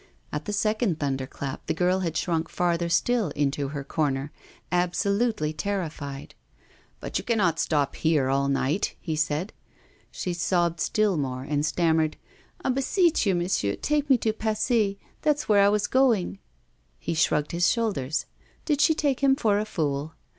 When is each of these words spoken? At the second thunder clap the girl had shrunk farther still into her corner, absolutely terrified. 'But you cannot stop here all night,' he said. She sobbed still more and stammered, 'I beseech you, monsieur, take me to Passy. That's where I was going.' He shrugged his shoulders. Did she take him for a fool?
At 0.33 0.45
the 0.45 0.51
second 0.51 0.99
thunder 0.99 1.27
clap 1.27 1.67
the 1.67 1.75
girl 1.75 1.99
had 1.99 2.17
shrunk 2.17 2.49
farther 2.49 2.89
still 2.89 3.29
into 3.35 3.67
her 3.67 3.83
corner, 3.83 4.31
absolutely 4.71 5.53
terrified. 5.53 6.33
'But 6.99 7.19
you 7.19 7.23
cannot 7.23 7.59
stop 7.59 7.95
here 7.95 8.27
all 8.27 8.47
night,' 8.47 8.95
he 8.99 9.15
said. 9.15 9.53
She 10.09 10.33
sobbed 10.33 10.79
still 10.79 11.17
more 11.17 11.43
and 11.43 11.63
stammered, 11.63 12.17
'I 12.65 12.69
beseech 12.69 13.27
you, 13.27 13.35
monsieur, 13.35 13.75
take 13.75 14.09
me 14.09 14.17
to 14.17 14.33
Passy. 14.33 14.97
That's 15.21 15.47
where 15.47 15.63
I 15.63 15.69
was 15.69 15.85
going.' 15.85 16.39
He 16.97 17.13
shrugged 17.13 17.51
his 17.51 17.71
shoulders. 17.71 18.25
Did 18.65 18.81
she 18.81 18.95
take 18.95 19.19
him 19.19 19.35
for 19.35 19.59
a 19.59 19.65
fool? 19.65 20.15